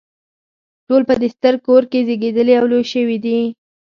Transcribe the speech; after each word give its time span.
ټول 0.87 1.01
په 1.09 1.13
دې 1.21 1.27
ستر 1.35 1.53
کور 1.65 1.83
کې 1.91 1.99
زیږیدلي 2.07 2.53
او 2.59 2.65
لوی 2.71 2.85
شوي 2.93 3.17
دي. 3.25 3.39